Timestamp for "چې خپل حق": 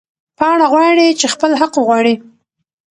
1.19-1.73